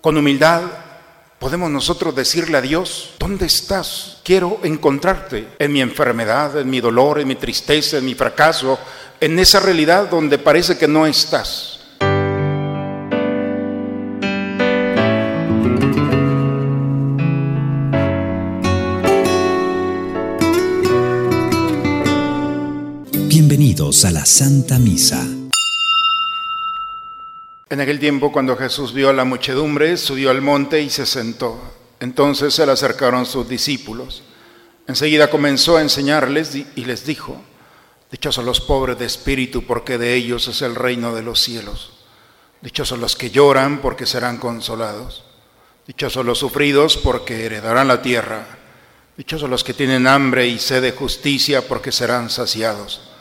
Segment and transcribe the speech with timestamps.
[0.00, 0.62] Con humildad
[1.38, 4.16] podemos nosotros decirle a Dios, ¿dónde estás?
[4.24, 8.78] Quiero encontrarte en mi enfermedad, en mi dolor, en mi tristeza, en mi fracaso,
[9.20, 11.80] en esa realidad donde parece que no estás.
[23.28, 25.39] Bienvenidos a la Santa Misa.
[27.70, 31.56] En aquel tiempo, cuando Jesús vio a la muchedumbre, subió al monte y se sentó.
[32.00, 34.24] Entonces se le acercaron sus discípulos.
[34.88, 37.40] Enseguida comenzó a enseñarles y les dijo,
[38.10, 41.92] Dichosos los pobres de espíritu, porque de ellos es el reino de los cielos.
[42.60, 45.22] Dichosos los que lloran, porque serán consolados.
[45.86, 48.48] Dichosos los sufridos, porque heredarán la tierra.
[49.16, 53.12] Dichosos los que tienen hambre y sed de justicia, porque serán saciados.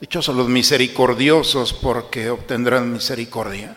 [0.00, 3.76] Dichosos los misericordiosos, porque obtendrán misericordia.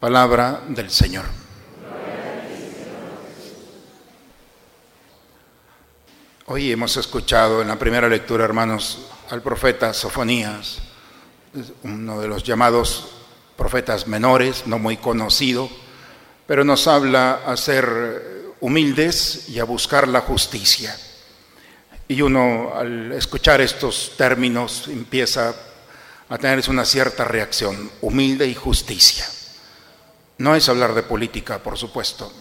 [0.00, 1.24] Palabra del Señor.
[6.44, 10.80] Hoy hemos escuchado en la primera lectura, hermanos, al profeta Sofonías,
[11.82, 13.08] uno de los llamados
[13.56, 15.70] profetas menores, no muy conocido,
[16.46, 20.94] pero nos habla a ser humildes y a buscar la justicia.
[22.06, 25.54] Y uno al escuchar estos términos empieza
[26.28, 29.26] a tener una cierta reacción, humilde y justicia.
[30.38, 32.32] No es hablar de política, por supuesto,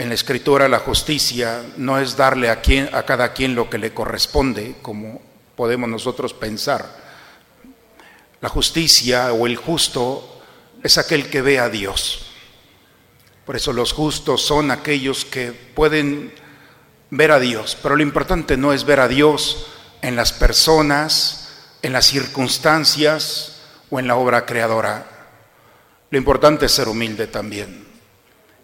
[0.00, 3.76] en la escritura la justicia no es darle a, quien, a cada quien lo que
[3.76, 5.20] le corresponde, como
[5.54, 6.86] podemos nosotros pensar.
[8.40, 10.40] La justicia o el justo
[10.82, 12.30] es aquel que ve a Dios.
[13.44, 16.32] Por eso los justos son aquellos que pueden
[17.10, 17.76] ver a Dios.
[17.82, 19.66] Pero lo importante no es ver a Dios
[20.00, 23.60] en las personas, en las circunstancias
[23.90, 25.09] o en la obra creadora.
[26.10, 27.86] Lo importante es ser humilde también.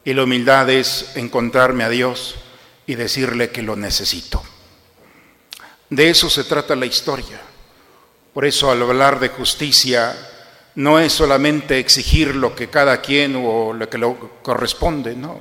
[0.04, 2.36] Y la humildad es encontrarme a Dios
[2.86, 4.42] y decirle que lo necesito.
[5.90, 7.40] De eso se trata la historia.
[8.34, 10.14] Por eso al hablar de justicia
[10.74, 15.40] no es solamente exigir lo que cada quien o lo que le corresponde, no.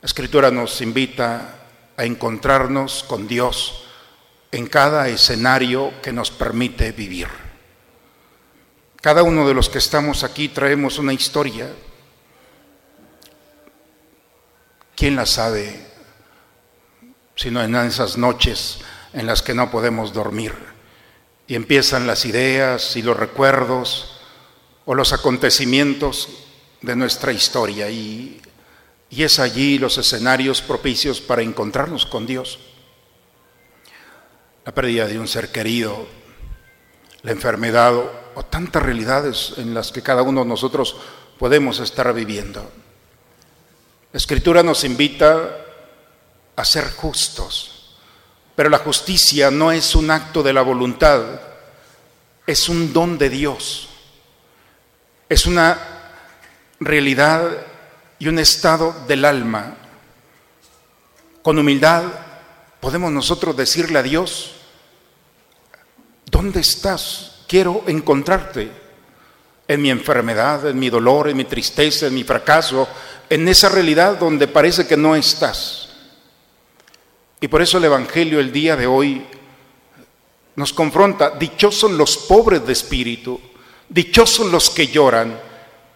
[0.00, 1.56] La escritura nos invita
[1.96, 3.84] a encontrarnos con Dios
[4.50, 7.43] en cada escenario que nos permite vivir.
[9.04, 11.68] Cada uno de los que estamos aquí traemos una historia
[14.96, 15.78] ¿Quién la sabe?
[17.36, 18.78] Sino en esas noches
[19.12, 20.54] en las que no podemos dormir
[21.46, 24.22] y empiezan las ideas y los recuerdos
[24.86, 26.30] o los acontecimientos
[26.80, 28.40] de nuestra historia y,
[29.10, 32.58] y es allí los escenarios propicios para encontrarnos con Dios.
[34.64, 36.06] La pérdida de un ser querido,
[37.20, 40.96] la enfermedad o, tantas realidades en las que cada uno de nosotros
[41.38, 42.70] podemos estar viviendo.
[44.12, 45.56] La escritura nos invita
[46.56, 47.96] a ser justos,
[48.54, 51.22] pero la justicia no es un acto de la voluntad,
[52.46, 53.88] es un don de Dios,
[55.28, 55.78] es una
[56.78, 57.50] realidad
[58.18, 59.76] y un estado del alma.
[61.42, 62.04] Con humildad
[62.80, 64.52] podemos nosotros decirle a Dios,
[66.26, 67.33] ¿dónde estás?
[67.46, 68.70] Quiero encontrarte
[69.66, 72.86] en mi enfermedad, en mi dolor, en mi tristeza, en mi fracaso,
[73.28, 75.88] en esa realidad donde parece que no estás.
[77.40, 79.26] Y por eso el Evangelio el día de hoy
[80.56, 83.40] nos confronta, dichosos los pobres de espíritu,
[83.88, 85.38] dichosos los que lloran,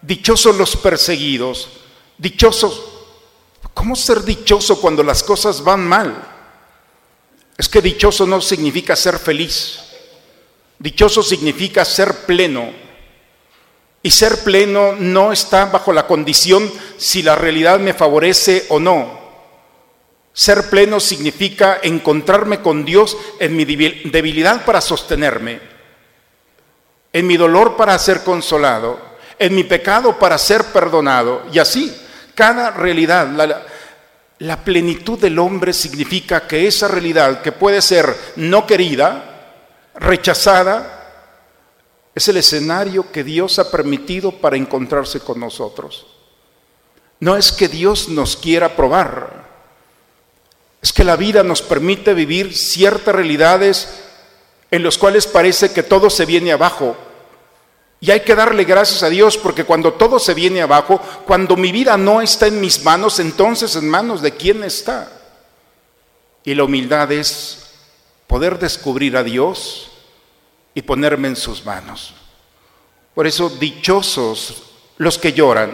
[0.01, 1.69] dichosos los perseguidos,
[2.17, 2.83] dichosos.
[3.73, 6.27] ¿Cómo ser dichoso cuando las cosas van mal?
[7.57, 9.79] Es que dichoso no significa ser feliz,
[10.79, 12.71] dichoso significa ser pleno,
[14.01, 19.19] y ser pleno no está bajo la condición si la realidad me favorece o no.
[20.31, 25.59] Ser pleno significa encontrarme con Dios en mi debilidad para sostenerme,
[27.11, 28.99] en mi dolor para ser consolado,
[29.37, 31.43] en mi pecado para ser perdonado.
[31.51, 31.93] Y así,
[32.35, 33.27] cada realidad,
[34.37, 39.28] la, plenitud del hombre significa que esa realidad que puede ser no querida,
[39.99, 40.99] rechazada,
[42.15, 46.07] es el escenario que Dios ha permitido para encontrarse con nosotros.
[47.19, 49.47] No es que Dios nos quiera probar,
[50.81, 54.01] es que la vida nos permite vivir ciertas realidades
[54.71, 56.95] en los cuales parece que todo se viene abajo.
[58.01, 61.73] Y hay que darle gracias a Dios porque cuando todo se viene abajo, cuando mi
[61.73, 65.11] vida no está en mis manos, entonces en manos de quién está.
[66.45, 67.71] Y la humildad es
[68.27, 69.88] poder descubrir a Dios
[70.73, 72.13] y ponerme en sus manos.
[73.13, 74.63] Por eso dichosos
[74.97, 75.71] los que lloran,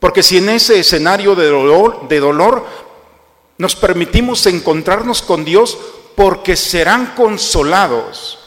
[0.00, 2.66] porque si en ese escenario de dolor, de dolor
[3.56, 5.78] nos permitimos encontrarnos con Dios,
[6.14, 8.38] porque serán consolados.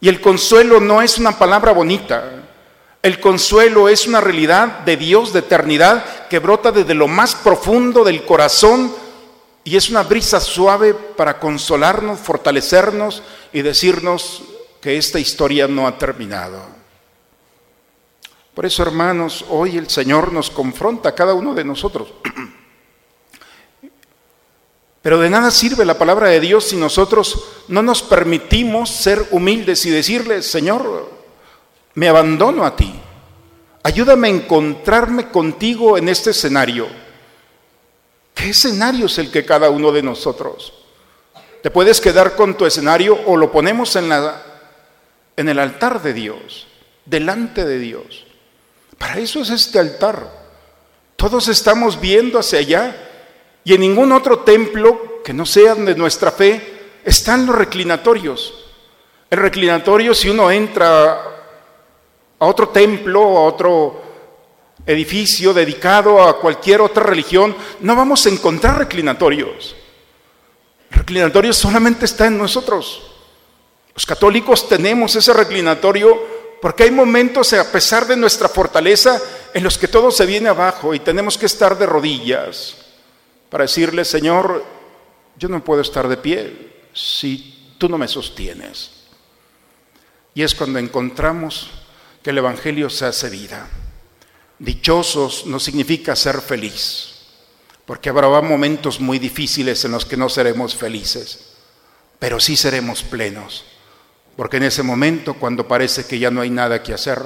[0.00, 2.42] Y el consuelo no es una palabra bonita.
[3.02, 8.04] El consuelo es una realidad de Dios, de eternidad, que brota desde lo más profundo
[8.04, 8.94] del corazón
[9.64, 13.22] y es una brisa suave para consolarnos, fortalecernos
[13.52, 14.42] y decirnos
[14.80, 16.60] que esta historia no ha terminado.
[18.54, 22.12] Por eso, hermanos, hoy el Señor nos confronta a cada uno de nosotros.
[25.02, 29.86] Pero de nada sirve la palabra de Dios si nosotros no nos permitimos ser humildes
[29.86, 31.10] y decirle, Señor,
[31.94, 32.92] me abandono a ti.
[33.84, 36.86] Ayúdame a encontrarme contigo en este escenario.
[38.34, 40.72] ¿Qué escenario es el que cada uno de nosotros?
[41.62, 44.42] Te puedes quedar con tu escenario o lo ponemos en, la,
[45.36, 46.66] en el altar de Dios,
[47.04, 48.26] delante de Dios.
[48.98, 50.28] Para eso es este altar.
[51.16, 52.96] Todos estamos viendo hacia allá
[53.64, 58.54] y en ningún otro templo que no sea de nuestra fe están los reclinatorios.
[59.30, 61.12] El reclinatorio, si uno entra
[62.38, 64.01] a otro templo, a otro
[64.86, 69.76] edificio dedicado a cualquier otra religión, no vamos a encontrar reclinatorios.
[70.90, 73.12] Reclinatorio solamente está en nosotros.
[73.94, 79.20] Los católicos tenemos ese reclinatorio porque hay momentos, a pesar de nuestra fortaleza,
[79.52, 82.76] en los que todo se viene abajo y tenemos que estar de rodillas
[83.50, 84.64] para decirle, Señor,
[85.36, 88.90] yo no puedo estar de pie si tú no me sostienes.
[90.34, 91.70] Y es cuando encontramos
[92.22, 93.68] que el Evangelio se hace vida.
[94.62, 97.14] Dichosos no significa ser feliz,
[97.84, 101.54] porque habrá momentos muy difíciles en los que no seremos felices,
[102.20, 103.64] pero sí seremos plenos,
[104.36, 107.20] porque en ese momento, cuando parece que ya no hay nada que hacer,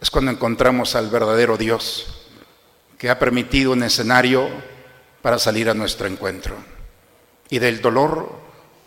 [0.00, 2.06] es cuando encontramos al verdadero Dios,
[2.96, 4.48] que ha permitido un escenario
[5.20, 6.56] para salir a nuestro encuentro.
[7.50, 8.40] Y del dolor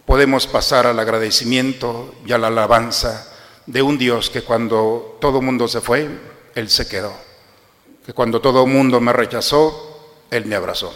[0.08, 3.32] podemos pasar al agradecimiento y a la alabanza
[3.68, 6.10] de un Dios que cuando todo mundo se fue,
[6.56, 7.27] Él se quedó.
[8.08, 10.92] Que cuando todo el mundo me rechazó, Él me abrazó.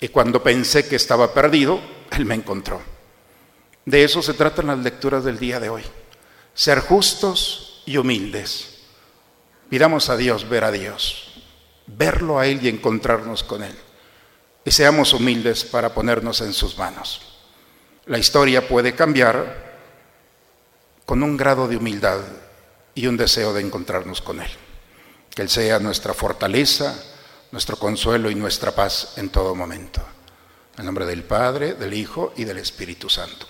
[0.00, 1.80] Y cuando pensé que estaba perdido,
[2.10, 2.80] Él me encontró.
[3.84, 5.84] De eso se tratan las lecturas del día de hoy.
[6.52, 8.80] Ser justos y humildes.
[9.70, 11.44] Pidamos a Dios ver a Dios,
[11.86, 13.76] verlo a Él y encontrarnos con Él
[14.64, 17.20] y seamos humildes para ponernos en sus manos.
[18.06, 19.72] La historia puede cambiar
[21.04, 22.20] con un grado de humildad
[22.94, 24.50] y un deseo de encontrarnos con Él.
[25.34, 26.94] Que Él sea nuestra fortaleza,
[27.50, 30.02] nuestro consuelo y nuestra paz en todo momento.
[30.78, 33.46] En nombre del Padre, del Hijo y del Espíritu Santo.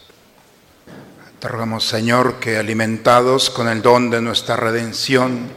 [1.39, 5.51] Te rogamos, Señor, que alimentados con el don de nuestra redención,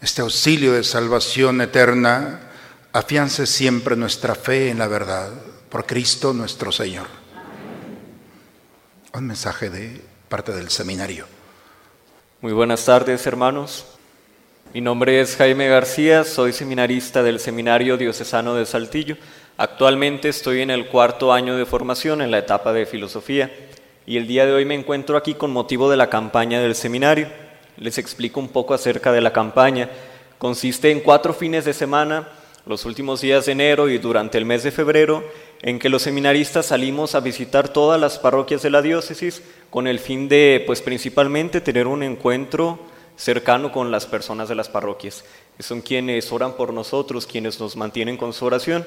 [0.00, 2.40] este auxilio de salvación eterna,
[2.92, 5.32] afiance siempre nuestra fe en la verdad,
[5.70, 7.08] por Cristo nuestro Señor.
[9.12, 11.26] Un mensaje de parte del seminario.
[12.40, 13.97] Muy buenas tardes, hermanos.
[14.74, 19.16] Mi nombre es Jaime García, soy seminarista del Seminario Diocesano de Saltillo.
[19.56, 23.50] Actualmente estoy en el cuarto año de formación en la etapa de filosofía
[24.06, 27.28] y el día de hoy me encuentro aquí con motivo de la campaña del seminario.
[27.78, 29.88] Les explico un poco acerca de la campaña.
[30.36, 32.28] Consiste en cuatro fines de semana
[32.66, 35.24] los últimos días de enero y durante el mes de febrero,
[35.62, 39.98] en que los seminaristas salimos a visitar todas las parroquias de la diócesis con el
[39.98, 42.78] fin de, pues principalmente, tener un encuentro
[43.18, 45.22] cercano con las personas de las parroquias,
[45.58, 48.86] son quienes oran por nosotros, quienes nos mantienen con su oración.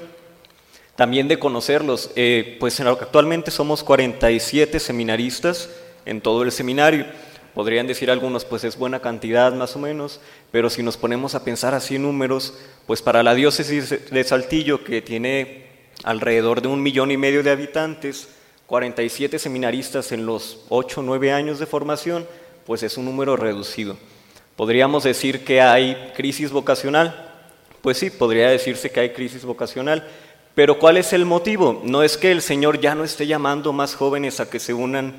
[0.96, 5.70] También de conocerlos, eh, pues actualmente somos 47 seminaristas
[6.06, 7.06] en todo el seminario
[7.54, 10.22] Podrían decir algunos, pues es buena cantidad más o menos,
[10.52, 12.54] pero si nos ponemos a pensar así en números,
[12.88, 15.66] pues para la diócesis de Saltillo, que tiene
[16.04, 18.30] alrededor de un millón y medio de habitantes,
[18.68, 22.26] 47 seminaristas en los 8 o 9 años de formación,
[22.66, 23.98] pues es un número reducido.
[24.62, 27.32] ¿Podríamos decir que hay crisis vocacional?
[27.82, 30.08] Pues sí, podría decirse que hay crisis vocacional,
[30.54, 31.82] pero ¿cuál es el motivo?
[31.84, 35.16] No es que el Señor ya no esté llamando más jóvenes a que se unan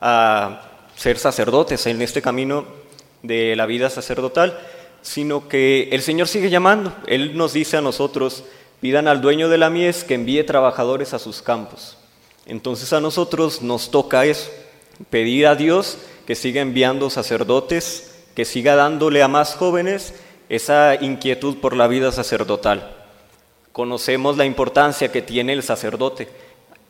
[0.00, 0.62] a
[0.96, 2.64] ser sacerdotes en este camino
[3.22, 4.58] de la vida sacerdotal,
[5.02, 6.92] sino que el Señor sigue llamando.
[7.06, 8.42] Él nos dice a nosotros,
[8.80, 11.96] pidan al dueño de la mies que envíe trabajadores a sus campos.
[12.44, 14.50] Entonces a nosotros nos toca eso,
[15.10, 20.14] pedir a Dios que siga enviando sacerdotes, que siga dándole a más jóvenes
[20.48, 22.96] esa inquietud por la vida sacerdotal.
[23.72, 26.28] Conocemos la importancia que tiene el sacerdote.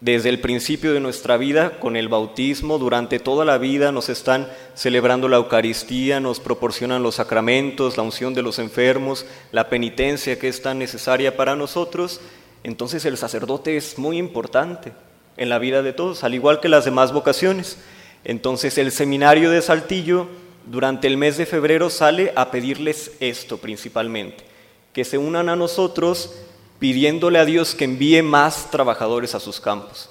[0.01, 4.49] Desde el principio de nuestra vida, con el bautismo, durante toda la vida nos están
[4.75, 10.49] celebrando la Eucaristía, nos proporcionan los sacramentos, la unción de los enfermos, la penitencia que
[10.49, 12.23] es tan necesaria para nosotros.
[12.65, 14.93] Entonces el sacerdote es muy importante
[15.37, 17.77] en la vida de todos, al igual que las demás vocaciones.
[18.25, 20.29] Entonces el seminario de Saltillo
[20.67, 24.45] durante el mes de febrero sale a pedirles esto principalmente,
[24.93, 26.35] que se unan a nosotros
[26.79, 30.11] pidiéndole a Dios que envíe más trabajadores a sus campos,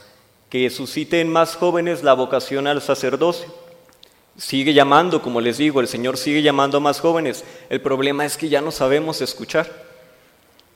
[0.49, 3.53] que susciten más jóvenes la vocación al sacerdocio.
[4.37, 7.43] Sigue llamando, como les digo, el Señor sigue llamando a más jóvenes.
[7.69, 9.69] El problema es que ya no sabemos escuchar.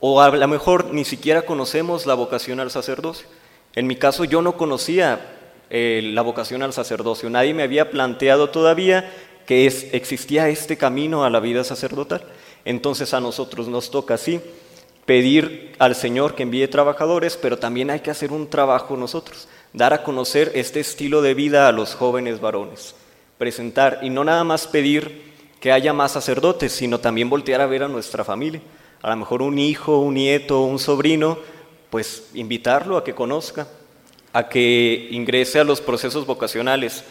[0.01, 3.25] O a lo mejor ni siquiera conocemos la vocación al sacerdocio.
[3.73, 5.33] En mi caso yo no conocía
[5.69, 7.29] eh, la vocación al sacerdocio.
[7.29, 9.09] Nadie me había planteado todavía
[9.45, 12.23] que existía este camino a la vida sacerdotal.
[12.65, 14.39] Entonces a nosotros nos toca así
[15.05, 19.93] pedir al Señor que envíe trabajadores, pero también hay que hacer un trabajo nosotros, dar
[19.93, 22.95] a conocer este estilo de vida a los jóvenes varones,
[23.37, 27.83] presentar y no nada más pedir que haya más sacerdotes, sino también voltear a ver
[27.83, 28.61] a nuestra familia.
[29.01, 31.37] A lo mejor un hijo, un nieto, un sobrino,
[31.89, 33.67] pues invitarlo a que conozca,
[34.31, 37.03] a que ingrese a los procesos vocacionales.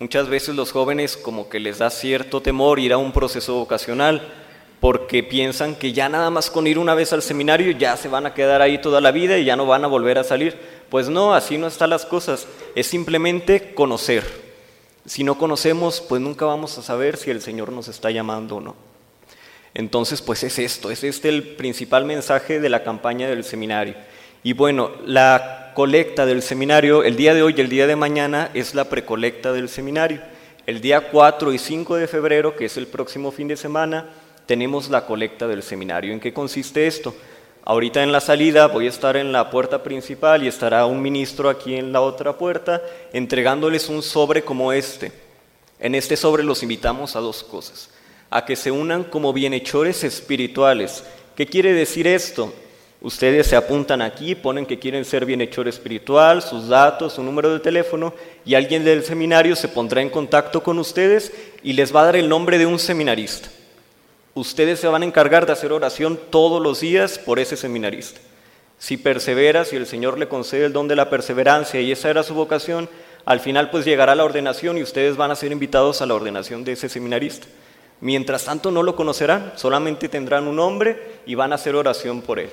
[0.00, 4.32] Muchas veces los jóvenes como que les da cierto temor ir a un proceso vocacional,
[4.80, 8.24] porque piensan que ya nada más con ir una vez al seminario ya se van
[8.24, 10.56] a quedar ahí toda la vida y ya no van a volver a salir.
[10.88, 12.46] Pues no, así no están las cosas.
[12.74, 14.24] Es simplemente conocer.
[15.04, 18.60] Si no conocemos, pues nunca vamos a saber si el Señor nos está llamando o
[18.62, 18.76] no.
[19.74, 23.96] Entonces, pues es esto, es este el principal mensaje de la campaña del seminario.
[24.42, 28.50] Y bueno, la colecta del seminario, el día de hoy y el día de mañana,
[28.54, 30.20] es la precolecta del seminario.
[30.66, 34.10] El día 4 y 5 de febrero, que es el próximo fin de semana,
[34.46, 36.12] tenemos la colecta del seminario.
[36.12, 37.14] ¿En qué consiste esto?
[37.64, 41.48] Ahorita en la salida voy a estar en la puerta principal y estará un ministro
[41.48, 45.12] aquí en la otra puerta entregándoles un sobre como este.
[45.78, 47.90] En este sobre los invitamos a dos cosas.
[48.30, 51.04] A que se unan como bienhechores espirituales.
[51.36, 52.52] ¿Qué quiere decir esto?
[53.02, 57.60] Ustedes se apuntan aquí, ponen que quieren ser bienhechor espiritual, sus datos, su número de
[57.60, 58.12] teléfono,
[58.44, 62.16] y alguien del seminario se pondrá en contacto con ustedes y les va a dar
[62.16, 63.48] el nombre de un seminarista.
[64.34, 68.20] Ustedes se van a encargar de hacer oración todos los días por ese seminarista.
[68.78, 72.22] Si persevera, si el Señor le concede el don de la perseverancia y esa era
[72.22, 72.88] su vocación,
[73.24, 76.64] al final pues llegará la ordenación y ustedes van a ser invitados a la ordenación
[76.64, 77.46] de ese seminarista.
[78.02, 82.38] Mientras tanto no lo conocerán, solamente tendrán un nombre y van a hacer oración por
[82.38, 82.50] él.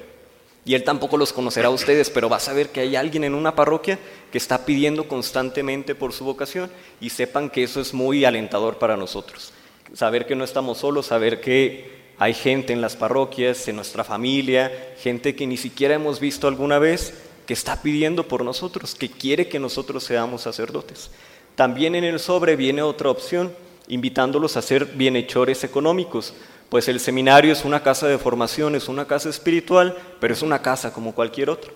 [0.67, 3.33] Y él tampoco los conocerá a ustedes, pero va a saber que hay alguien en
[3.33, 3.97] una parroquia
[4.31, 6.69] que está pidiendo constantemente por su vocación
[7.01, 9.53] y sepan que eso es muy alentador para nosotros
[9.93, 14.71] saber que no estamos solos, saber que hay gente en las parroquias, en nuestra familia,
[14.99, 17.13] gente que ni siquiera hemos visto alguna vez,
[17.45, 21.11] que está pidiendo por nosotros, que quiere que nosotros seamos sacerdotes.
[21.55, 23.53] También en el sobre viene otra opción,
[23.87, 26.33] invitándolos a ser bienhechores económicos,
[26.69, 30.61] pues el seminario es una casa de formación, es una casa espiritual, pero es una
[30.61, 31.71] casa como cualquier otra.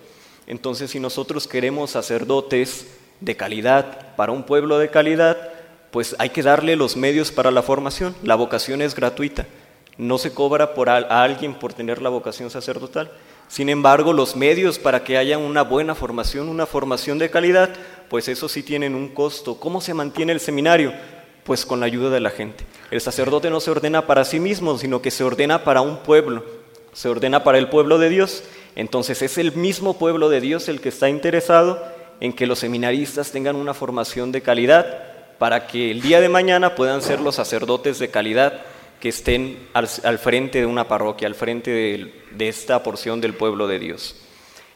[0.48, 2.88] Entonces, si nosotros queremos sacerdotes
[3.21, 5.38] de calidad para un pueblo de calidad,
[5.91, 8.15] pues hay que darle los medios para la formación.
[8.24, 9.45] La vocación es gratuita.
[9.98, 13.12] No se cobra por a, alguien por tener la vocación sacerdotal.
[13.48, 17.69] Sin embargo, los medios para que haya una buena formación, una formación de calidad,
[18.10, 19.57] pues eso sí tienen un costo.
[19.60, 20.93] ¿Cómo se mantiene el seminario?
[21.43, 22.63] Pues con la ayuda de la gente.
[22.91, 26.43] El sacerdote no se ordena para sí mismo, sino que se ordena para un pueblo,
[26.93, 28.43] se ordena para el pueblo de Dios.
[28.75, 31.83] Entonces es el mismo pueblo de Dios el que está interesado
[32.19, 36.75] en que los seminaristas tengan una formación de calidad para que el día de mañana
[36.75, 38.62] puedan ser los sacerdotes de calidad
[39.00, 39.88] que estén al,
[40.19, 44.15] frente de una parroquia, al frente de, esta porción del pueblo de Dios.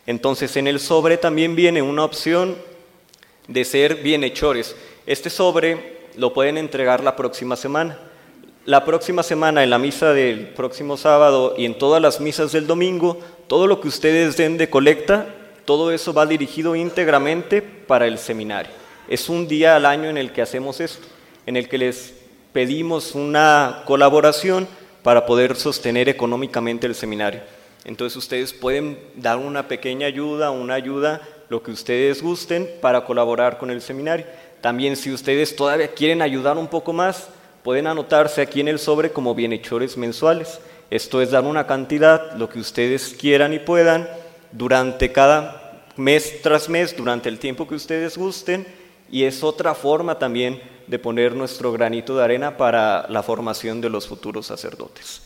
[0.08, 2.58] Entonces en el sobre también viene una opción
[3.48, 4.76] de ser bienhechores.
[5.06, 7.98] Este sobre lo pueden entregar la próxima semana.
[8.66, 12.66] La próxima semana, en la misa del próximo sábado y en todas las misas del
[12.66, 15.28] domingo, todo lo que ustedes den de colecta,
[15.66, 18.72] todo eso va dirigido íntegramente para el seminario.
[19.08, 21.06] Es un día al año en el que hacemos esto,
[21.46, 22.16] en el que les
[22.54, 24.68] pedimos una colaboración
[25.04, 27.42] para poder sostener económicamente el seminario.
[27.84, 33.60] Entonces ustedes pueden dar una pequeña ayuda, una ayuda, lo que ustedes gusten, para colaborar
[33.60, 34.26] con el seminario.
[34.66, 37.28] También si ustedes todavía quieren ayudar un poco más,
[37.62, 40.60] pueden anotarse aquí en el sobre como bienhechores mensuales.
[40.90, 44.10] Esto es dar una cantidad, lo que ustedes quieran y puedan,
[44.52, 48.66] durante cada mes tras mes, durante el tiempo que ustedes gusten,
[49.12, 53.92] y es otra forma también de poner nuestro granito de arena para la formación de
[53.92, 55.22] los futuros sacerdotes.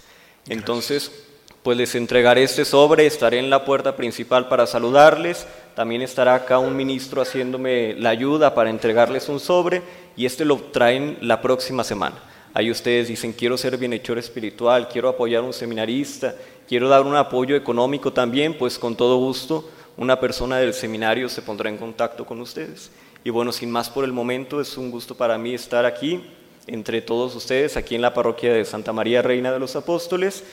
[0.49, 1.13] Entonces,
[1.63, 6.59] pues les entregaré este sobre, estaré en la puerta principal para saludarles, también estará acá
[6.59, 9.81] un ministro haciéndome la ayuda para entregarles un sobre
[10.15, 12.15] y este lo traen la próxima semana.
[12.53, 16.35] Ahí ustedes dicen, quiero ser bienhechor espiritual, quiero apoyar a un seminarista,
[16.67, 21.41] quiero dar un apoyo económico también, pues con todo gusto una persona del seminario se
[21.41, 22.89] pondrá en contacto con ustedes.
[23.23, 26.23] Y bueno, sin más por el momento, es un gusto para mí estar aquí
[26.67, 30.43] entre todos ustedes, aquí en la parroquia de Santa María Reina de los Apóstoles.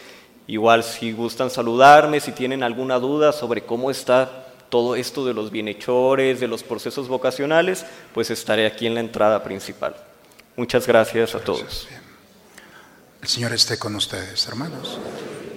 [0.46, 5.50] Igual si gustan saludarme, si tienen alguna duda sobre cómo está todo esto de los
[5.50, 7.84] bienhechores, de los procesos vocacionales,
[8.14, 9.96] pues estaré aquí en la entrada principal.
[10.56, 11.88] Muchas gracias a todos.
[13.22, 14.98] El Señor esté con ustedes, hermanos.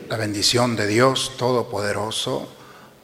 [0.10, 2.50] La bendición de Dios Todopoderoso,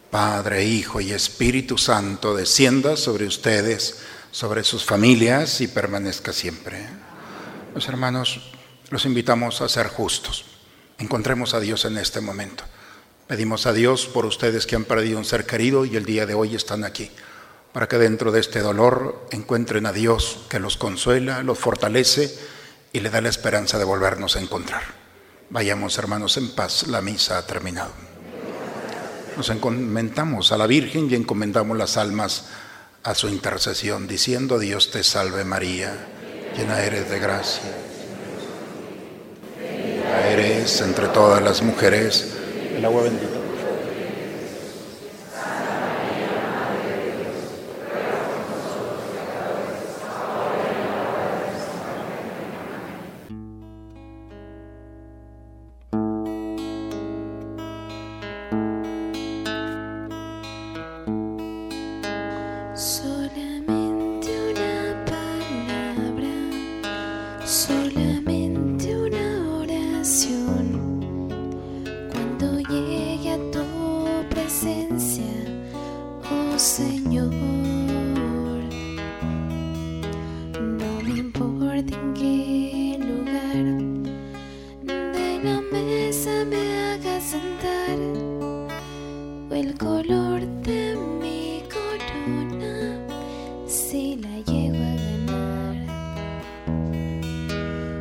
[0.09, 3.99] Padre, Hijo y Espíritu Santo, descienda sobre ustedes,
[4.31, 6.83] sobre sus familias y permanezca siempre.
[7.75, 8.41] Los hermanos,
[8.89, 10.54] los invitamos a ser justos.
[10.97, 12.63] Encontremos a Dios en este momento.
[13.27, 16.35] Pedimos a Dios por ustedes que han perdido un ser querido y el día de
[16.35, 17.11] hoy están aquí
[17.75, 22.33] para que dentro de este dolor encuentren a Dios que los consuela, los fortalece
[22.93, 24.81] y le da la esperanza de volvernos a encontrar.
[25.49, 27.91] Vayamos hermanos en paz, la misa ha terminado.
[29.35, 32.45] Nos encomendamos a la Virgen y encomendamos las almas
[33.03, 35.93] a su intercesión, diciendo Dios te salve María,
[36.55, 37.94] llena eres de gracia.
[40.23, 42.33] Eres entre todas las mujeres
[42.75, 43.34] el agua bendita.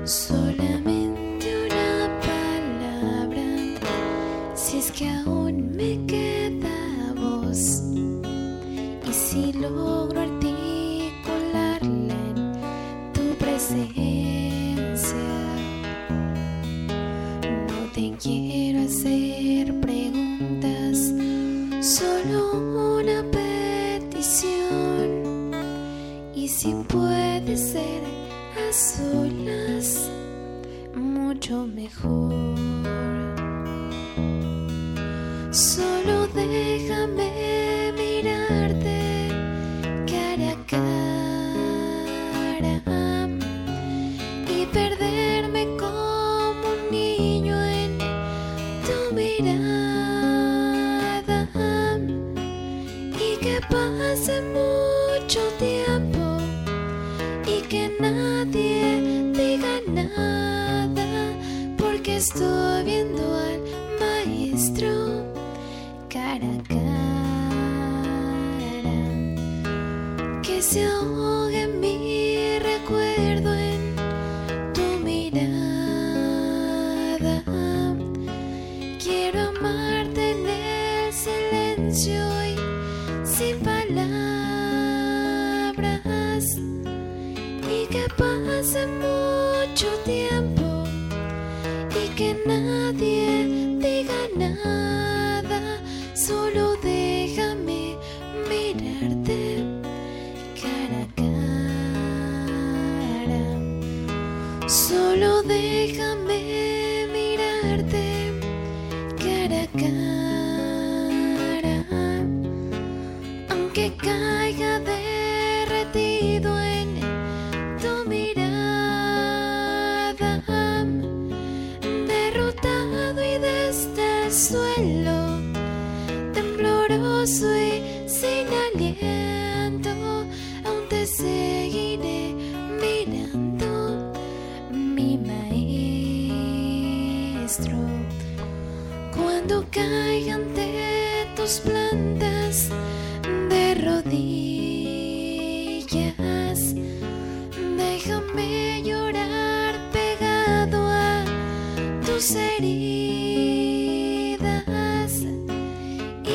[0.07, 0.74] Soleil.
[81.95, 82.25] silencio
[83.25, 84.05] sin palabras
[87.71, 90.85] y que pase mucho tiempo
[92.03, 92.74] y que nada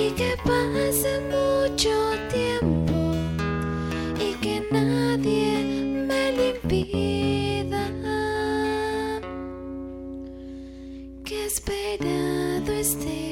[0.09, 1.91] y que pase mucho
[2.31, 3.13] tiempo
[4.19, 5.63] y que nadie
[6.07, 7.83] me lo impida.
[11.23, 13.28] Que esperado momento